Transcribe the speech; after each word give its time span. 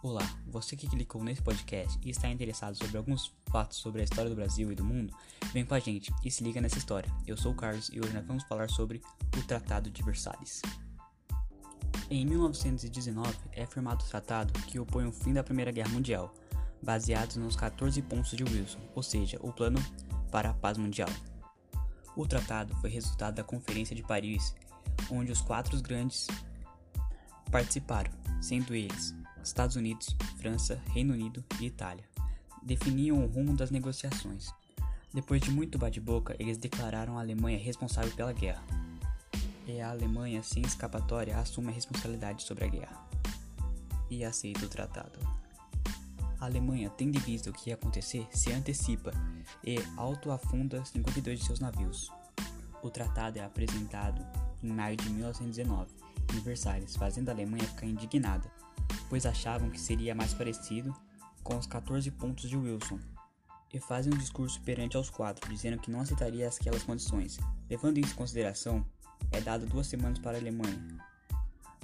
Olá, 0.00 0.22
você 0.46 0.76
que 0.76 0.86
clicou 0.86 1.24
nesse 1.24 1.42
podcast 1.42 1.98
e 2.04 2.10
está 2.10 2.28
interessado 2.28 2.76
sobre 2.76 2.96
alguns 2.96 3.34
fatos 3.50 3.78
sobre 3.78 4.00
a 4.00 4.04
história 4.04 4.30
do 4.30 4.36
Brasil 4.36 4.70
e 4.70 4.74
do 4.76 4.84
mundo, 4.84 5.12
vem 5.52 5.64
com 5.64 5.74
a 5.74 5.80
gente 5.80 6.14
e 6.24 6.30
se 6.30 6.44
liga 6.44 6.60
nessa 6.60 6.78
história. 6.78 7.12
Eu 7.26 7.36
sou 7.36 7.50
o 7.50 7.54
Carlos 7.54 7.90
e 7.92 7.98
hoje 7.98 8.12
nós 8.12 8.24
vamos 8.24 8.44
falar 8.44 8.70
sobre 8.70 9.02
o 9.36 9.42
Tratado 9.42 9.90
de 9.90 10.00
Versalhes. 10.04 10.62
Em 12.08 12.24
1919 12.24 13.36
é 13.50 13.66
firmado 13.66 14.04
o 14.04 14.08
tratado 14.08 14.52
que 14.68 14.78
opõe 14.78 15.04
o 15.04 15.10
fim 15.10 15.32
da 15.32 15.42
Primeira 15.42 15.72
Guerra 15.72 15.88
Mundial, 15.88 16.32
baseado 16.80 17.34
nos 17.34 17.56
14 17.56 18.00
pontos 18.02 18.30
de 18.30 18.44
Wilson, 18.44 18.78
ou 18.94 19.02
seja, 19.02 19.36
o 19.40 19.52
plano 19.52 19.84
para 20.30 20.50
a 20.50 20.54
paz 20.54 20.78
mundial. 20.78 21.10
O 22.14 22.24
tratado 22.24 22.72
foi 22.76 22.88
resultado 22.88 23.34
da 23.34 23.42
Conferência 23.42 23.96
de 23.96 24.04
Paris, 24.04 24.54
onde 25.10 25.32
os 25.32 25.40
quatro 25.40 25.82
grandes 25.82 26.28
participaram, 27.50 28.12
sendo 28.40 28.76
eles 28.76 29.12
Estados 29.48 29.76
Unidos, 29.76 30.14
França, 30.36 30.80
Reino 30.92 31.14
Unido 31.14 31.42
e 31.58 31.66
Itália. 31.66 32.04
Definiam 32.62 33.24
o 33.24 33.26
rumo 33.26 33.56
das 33.56 33.70
negociações. 33.70 34.52
Depois 35.12 35.40
de 35.40 35.50
muito 35.50 35.78
bate-boca, 35.78 36.36
eles 36.38 36.58
declararam 36.58 37.16
a 37.16 37.22
Alemanha 37.22 37.58
responsável 37.58 38.10
pela 38.14 38.32
guerra. 38.32 38.62
E 39.66 39.80
a 39.80 39.90
Alemanha, 39.90 40.42
sem 40.42 40.62
escapatória, 40.62 41.36
assume 41.38 41.68
a 41.68 41.72
responsabilidade 41.72 42.42
sobre 42.42 42.66
a 42.66 42.68
guerra. 42.68 43.08
E 44.10 44.24
aceita 44.24 44.66
o 44.66 44.68
tratado. 44.68 45.18
A 46.38 46.44
Alemanha, 46.44 46.90
tendo 46.90 47.18
visto 47.18 47.48
o 47.48 47.52
que 47.52 47.70
ia 47.70 47.74
acontecer, 47.74 48.26
se 48.30 48.52
antecipa 48.52 49.12
e 49.64 49.76
autoafunda 49.96 50.84
52 50.84 51.40
de 51.40 51.46
seus 51.46 51.58
navios. 51.58 52.12
O 52.82 52.90
tratado 52.90 53.38
é 53.38 53.44
apresentado 53.44 54.24
em 54.62 54.68
maio 54.68 54.96
de 54.96 55.08
1919 55.08 55.90
em 56.34 56.40
Versalhes, 56.40 56.96
fazendo 56.96 57.30
a 57.30 57.32
Alemanha 57.32 57.66
ficar 57.66 57.86
indignada 57.86 58.48
pois 59.08 59.26
achavam 59.26 59.70
que 59.70 59.80
seria 59.80 60.14
mais 60.14 60.34
parecido 60.34 60.94
com 61.42 61.56
os 61.56 61.66
14 61.66 62.10
pontos 62.10 62.48
de 62.48 62.56
Wilson, 62.56 62.98
e 63.72 63.78
fazem 63.78 64.12
um 64.12 64.16
discurso 64.16 64.60
perante 64.62 64.96
aos 64.96 65.10
quatro, 65.10 65.48
dizendo 65.50 65.78
que 65.78 65.90
não 65.90 66.00
aceitaria 66.00 66.48
aquelas 66.48 66.82
condições. 66.82 67.38
Levando 67.68 67.98
isso 67.98 68.12
em 68.12 68.16
consideração, 68.16 68.84
é 69.30 69.40
dado 69.40 69.66
duas 69.66 69.86
semanas 69.86 70.18
para 70.18 70.36
a 70.36 70.40
Alemanha 70.40 70.78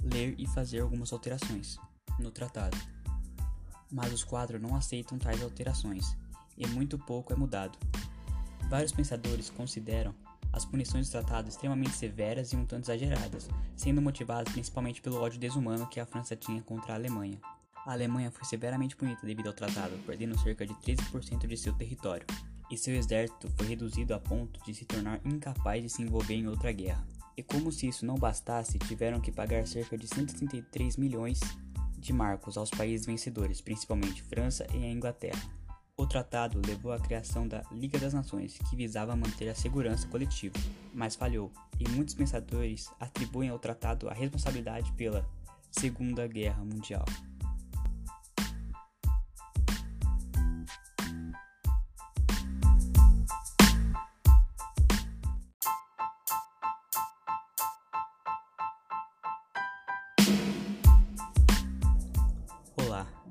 ler 0.03 0.35
e 0.37 0.47
fazer 0.47 0.81
algumas 0.81 1.11
alterações 1.11 1.79
no 2.19 2.31
tratado. 2.31 2.77
Mas 3.91 4.13
os 4.13 4.23
quatro 4.23 4.59
não 4.59 4.75
aceitam 4.75 5.17
tais 5.17 5.41
alterações, 5.41 6.15
e 6.57 6.65
muito 6.67 6.97
pouco 6.97 7.33
é 7.33 7.35
mudado. 7.35 7.77
Vários 8.69 8.91
pensadores 8.91 9.49
consideram 9.49 10.13
as 10.55 10.63
punições 10.63 11.09
do 11.09 11.11
tratado 11.11 11.49
extremamente 11.49 11.91
severas 11.91 12.53
e 12.53 12.55
um 12.55 12.65
tanto 12.65 12.85
exageradas, 12.85 13.49
sendo 13.75 14.01
motivadas 14.01 14.53
principalmente 14.53 15.01
pelo 15.01 15.21
ódio 15.21 15.37
desumano 15.37 15.85
que 15.85 15.99
a 15.99 16.05
França 16.05 16.33
tinha 16.33 16.61
contra 16.61 16.93
a 16.93 16.95
Alemanha. 16.95 17.37
A 17.85 17.91
Alemanha 17.91 18.31
foi 18.31 18.45
severamente 18.45 18.95
punida 18.95 19.19
devido 19.21 19.47
ao 19.47 19.53
tratado, 19.53 19.97
perdendo 20.05 20.39
cerca 20.39 20.65
de 20.65 20.73
13% 20.75 21.45
de 21.45 21.57
seu 21.57 21.73
território, 21.73 22.25
e 22.71 22.77
seu 22.77 22.95
exército 22.95 23.49
foi 23.57 23.67
reduzido 23.67 24.13
a 24.13 24.19
ponto 24.19 24.63
de 24.63 24.73
se 24.73 24.85
tornar 24.85 25.19
incapaz 25.25 25.83
de 25.83 25.89
se 25.89 26.01
envolver 26.01 26.35
em 26.35 26.47
outra 26.47 26.71
guerra. 26.71 27.05
E 27.35 27.43
como 27.43 27.69
se 27.69 27.89
isso 27.89 28.05
não 28.05 28.15
bastasse, 28.15 28.79
tiveram 28.79 29.19
que 29.19 29.33
pagar 29.33 29.67
cerca 29.67 29.97
de 29.97 30.07
133 30.07 30.95
milhões 30.95 31.41
de 31.99 32.13
marcos 32.13 32.57
aos 32.57 32.69
países 32.69 33.05
vencedores, 33.05 33.59
principalmente 33.59 34.23
França 34.23 34.65
e 34.73 34.77
a 34.77 34.89
Inglaterra. 34.89 35.64
O 35.97 36.05
tratado 36.05 36.61
levou 36.67 36.91
à 36.91 36.99
criação 36.99 37.47
da 37.47 37.63
Liga 37.71 37.97
das 37.97 38.13
Nações, 38.13 38.57
que 38.69 38.75
visava 38.75 39.15
manter 39.15 39.47
a 39.47 39.55
segurança 39.55 40.05
coletiva, 40.09 40.55
mas 40.93 41.15
falhou, 41.15 41.49
e 41.79 41.87
muitos 41.87 42.13
pensadores 42.13 42.91
atribuem 42.99 43.49
ao 43.49 43.57
tratado 43.57 44.09
a 44.09 44.13
responsabilidade 44.13 44.91
pela 44.91 45.25
Segunda 45.71 46.27
Guerra 46.27 46.65
Mundial. 46.65 47.05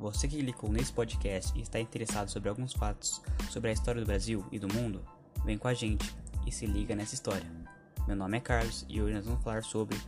Você 0.04 0.28
que 0.28 0.36
clicou 0.36 0.70
nesse 0.70 0.92
podcast 0.92 1.58
e 1.58 1.62
está 1.62 1.80
interessado 1.80 2.28
sobre 2.28 2.50
alguns 2.50 2.74
fatos 2.74 3.22
sobre 3.48 3.70
a 3.70 3.72
história 3.72 4.02
do 4.02 4.06
Brasil 4.06 4.44
e 4.52 4.58
do 4.58 4.68
mundo, 4.68 5.02
vem 5.46 5.56
com 5.56 5.66
a 5.66 5.72
gente 5.72 6.14
e 6.46 6.52
se 6.52 6.66
liga 6.66 6.94
nessa 6.94 7.14
história. 7.14 7.50
Meu 8.06 8.14
nome 8.14 8.36
é 8.36 8.40
Carlos 8.40 8.84
e 8.86 9.00
hoje 9.00 9.14
nós 9.14 9.24
vamos 9.24 9.42
falar 9.42 9.64
sobre 9.64 9.98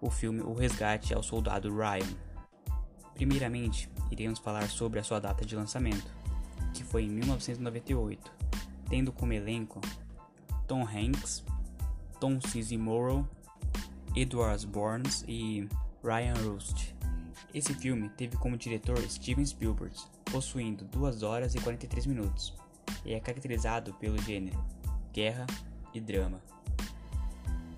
o 0.00 0.08
filme 0.08 0.40
O 0.40 0.54
Resgate 0.54 1.12
ao 1.12 1.22
Soldado 1.22 1.68
Ryan. 1.68 2.16
Primeiramente, 3.12 3.90
iremos 4.10 4.38
falar 4.38 4.70
sobre 4.70 4.98
a 5.00 5.04
sua 5.04 5.20
data 5.20 5.44
de 5.44 5.54
lançamento, 5.54 6.10
que 6.72 6.82
foi 6.82 7.04
em 7.04 7.10
1998, 7.10 8.32
tendo 8.88 9.12
como 9.12 9.34
elenco 9.34 9.82
Tom 10.66 10.82
Hanks, 10.82 11.44
Tom 12.18 12.40
Sizemore, 12.40 13.22
Edward 14.16 14.66
Burns 14.66 15.26
e 15.28 15.68
Ryan 16.02 16.36
Rust. 16.42 16.94
Esse 17.54 17.74
filme 17.74 18.08
teve 18.08 18.36
como 18.38 18.56
diretor 18.56 18.98
Steven 19.10 19.44
Spielberg, 19.44 19.94
possuindo 20.24 20.84
2 20.86 21.22
horas 21.22 21.54
e 21.54 21.60
43 21.60 22.06
minutos, 22.06 22.54
e 23.04 23.12
é 23.12 23.20
caracterizado 23.20 23.92
pelo 23.94 24.16
gênero 24.18 24.58
guerra 25.12 25.46
e 25.92 26.00
drama. 26.00 26.40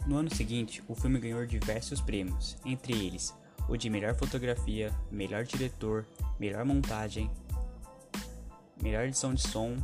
No 0.06 0.16
ano 0.16 0.32
seguinte, 0.32 0.80
o 0.86 0.94
filme 0.94 1.18
ganhou 1.18 1.44
diversos 1.44 2.00
prêmios, 2.00 2.56
entre 2.64 2.92
eles 2.92 3.34
o 3.68 3.76
de 3.76 3.90
melhor 3.90 4.14
fotografia, 4.14 4.94
melhor 5.10 5.44
diretor, 5.44 6.06
melhor 6.38 6.64
montagem, 6.64 7.30
melhor 8.80 9.06
edição 9.06 9.34
de 9.34 9.42
som 9.42 9.76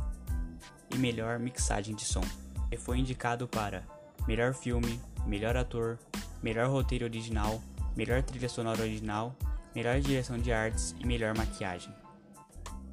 e 0.93 0.97
melhor 0.97 1.39
mixagem 1.39 1.95
de 1.95 2.05
som. 2.05 2.23
E 2.71 2.77
foi 2.77 2.99
indicado 2.99 3.47
para 3.47 3.83
melhor 4.27 4.53
filme, 4.53 5.01
melhor 5.25 5.57
ator, 5.57 5.99
melhor 6.41 6.69
roteiro 6.69 7.05
original, 7.05 7.61
melhor 7.95 8.21
trilha 8.21 8.47
sonora 8.47 8.81
original 8.83 9.35
melhor 9.75 9.99
direção 9.99 10.37
de 10.37 10.51
artes 10.51 10.95
e 10.99 11.05
melhor 11.05 11.35
maquiagem. 11.35 11.93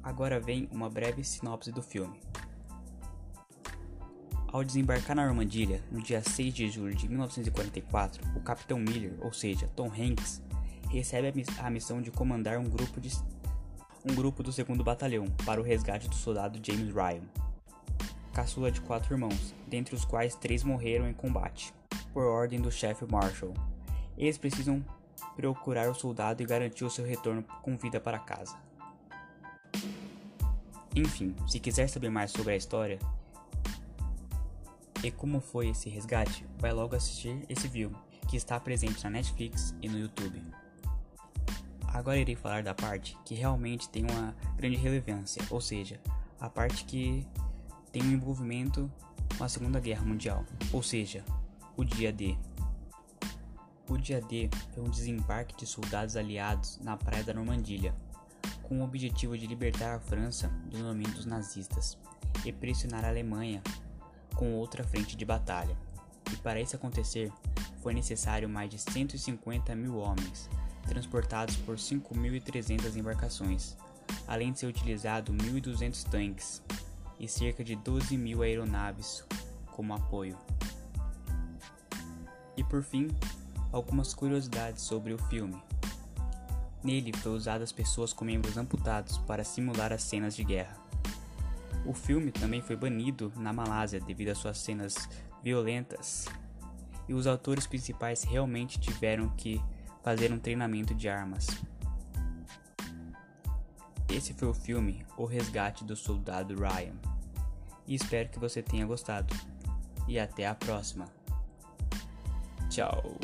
Agora 0.01 0.39
vem 0.39 0.67
uma 0.71 0.89
breve 0.89 1.23
sinopse 1.23 1.71
do 1.71 1.81
filme. 1.81 2.19
Ao 4.51 4.63
desembarcar 4.63 5.15
na 5.15 5.23
Armadilha, 5.23 5.83
no 5.91 6.01
dia 6.01 6.23
6 6.23 6.53
de 6.53 6.69
julho 6.69 6.95
de 6.95 7.07
1944, 7.07 8.23
o 8.35 8.39
Capitão 8.39 8.79
Miller, 8.79 9.13
ou 9.21 9.31
seja, 9.31 9.67
Tom 9.75 9.91
Hanks, 9.91 10.41
recebe 10.89 11.45
a 11.59 11.69
missão 11.69 12.01
de 12.01 12.09
comandar 12.09 12.57
um 12.57 12.67
grupo, 12.67 12.99
de, 12.99 13.11
um 14.03 14.15
grupo 14.15 14.41
do 14.41 14.51
2 14.51 14.79
Batalhão 14.79 15.25
para 15.45 15.61
o 15.61 15.63
resgate 15.63 16.09
do 16.09 16.15
soldado 16.15 16.59
James 16.63 16.91
Ryan, 16.91 17.21
caçula 18.33 18.71
de 18.71 18.81
quatro 18.81 19.13
irmãos, 19.13 19.53
dentre 19.67 19.93
os 19.93 20.03
quais 20.03 20.33
três 20.33 20.63
morreram 20.63 21.07
em 21.07 21.13
combate, 21.13 21.71
por 22.11 22.23
ordem 22.23 22.59
do 22.59 22.71
chefe 22.71 23.05
Marshall. 23.05 23.53
Eles 24.17 24.39
precisam 24.39 24.83
procurar 25.35 25.89
o 25.89 25.95
soldado 25.95 26.41
e 26.41 26.45
garantir 26.45 26.83
o 26.85 26.89
seu 26.89 27.05
retorno 27.05 27.43
com 27.61 27.77
vida 27.77 27.99
para 27.99 28.19
casa. 28.19 28.55
Enfim, 30.95 31.35
se 31.47 31.59
quiser 31.59 31.87
saber 31.87 32.09
mais 32.09 32.31
sobre 32.31 32.53
a 32.53 32.55
história 32.55 32.99
e 35.03 35.09
como 35.09 35.39
foi 35.39 35.69
esse 35.69 35.89
resgate, 35.89 36.45
vai 36.57 36.73
logo 36.73 36.95
assistir 36.95 37.45
esse 37.47 37.69
filme, 37.69 37.95
que 38.27 38.35
está 38.35 38.59
presente 38.59 39.03
na 39.03 39.09
Netflix 39.09 39.73
e 39.81 39.87
no 39.87 39.97
YouTube. 39.97 40.41
Agora 41.87 42.17
irei 42.17 42.35
falar 42.35 42.63
da 42.63 42.73
parte 42.73 43.17
que 43.25 43.33
realmente 43.33 43.89
tem 43.89 44.03
uma 44.03 44.35
grande 44.57 44.75
relevância, 44.75 45.41
ou 45.49 45.61
seja, 45.61 45.99
a 46.39 46.49
parte 46.49 46.83
que 46.83 47.25
tem 47.91 48.03
um 48.03 48.11
envolvimento 48.11 48.91
com 49.37 49.43
a 49.43 49.49
Segunda 49.49 49.79
Guerra 49.79 50.05
Mundial, 50.05 50.45
ou 50.71 50.83
seja, 50.83 51.23
o 51.77 51.83
dia 51.83 52.11
D. 52.11 52.37
O 53.89 53.97
dia 53.97 54.21
D 54.21 54.51
foi 54.71 54.83
um 54.83 54.89
desembarque 54.89 55.57
de 55.57 55.65
soldados 55.65 56.15
aliados 56.15 56.77
na 56.83 56.95
praia 56.95 57.23
da 57.23 57.33
Normandia, 57.33 57.91
com 58.61 58.79
o 58.79 58.83
objetivo 58.83 59.35
de 59.35 59.47
libertar 59.47 59.95
a 59.95 59.99
França 59.99 60.47
do 60.69 60.77
domínio 60.77 61.11
dos 61.15 61.25
nazistas 61.25 61.97
e 62.45 62.53
pressionar 62.53 63.03
a 63.03 63.09
Alemanha 63.09 63.63
com 64.35 64.53
outra 64.53 64.83
frente 64.83 65.17
de 65.17 65.25
batalha. 65.25 65.75
E 66.31 66.37
para 66.37 66.61
isso 66.61 66.75
acontecer, 66.75 67.33
foi 67.81 67.95
necessário 67.95 68.47
mais 68.47 68.69
de 68.69 68.77
150 68.77 69.73
mil 69.75 69.97
homens, 69.97 70.47
transportados 70.87 71.55
por 71.55 71.77
5.300 71.77 72.95
embarcações, 72.95 73.75
além 74.27 74.51
de 74.51 74.59
ser 74.59 74.67
utilizado 74.67 75.33
1.200 75.33 76.03
tanques 76.03 76.61
e 77.19 77.27
cerca 77.27 77.63
de 77.63 77.75
12 77.75 78.15
mil 78.15 78.43
aeronaves 78.43 79.25
como 79.71 79.95
apoio. 79.95 80.37
E 82.55 82.63
por 82.63 82.83
fim, 82.83 83.07
algumas 83.71 84.13
curiosidades 84.13 84.83
sobre 84.83 85.13
o 85.13 85.17
filme. 85.17 85.61
Nele 86.83 87.11
foi 87.17 87.33
usadas 87.33 87.71
pessoas 87.71 88.13
com 88.13 88.25
membros 88.25 88.57
amputados 88.57 89.17
para 89.19 89.43
simular 89.43 89.91
as 89.91 90.03
cenas 90.03 90.35
de 90.35 90.43
guerra. 90.43 90.77
O 91.85 91.93
filme 91.93 92.31
também 92.31 92.61
foi 92.61 92.75
banido 92.75 93.31
na 93.35 93.51
Malásia 93.51 93.99
devido 93.99 94.29
às 94.29 94.37
suas 94.37 94.57
cenas 94.57 95.09
violentas, 95.43 96.25
e 97.07 97.13
os 97.13 97.25
autores 97.25 97.65
principais 97.65 98.23
realmente 98.23 98.79
tiveram 98.79 99.29
que 99.29 99.61
fazer 100.03 100.31
um 100.31 100.39
treinamento 100.39 100.93
de 100.93 101.09
armas. 101.09 101.47
esse 104.09 104.33
foi 104.33 104.47
o 104.47 104.53
filme 104.53 105.05
O 105.17 105.25
Resgate 105.25 105.83
do 105.83 105.95
Soldado 105.95 106.55
Ryan. 106.55 106.95
E 107.87 107.95
espero 107.95 108.29
que 108.29 108.39
você 108.39 108.61
tenha 108.61 108.85
gostado. 108.85 109.33
E 110.07 110.19
até 110.19 110.45
a 110.45 110.53
próxima. 110.53 111.07
Tchau. 112.69 113.17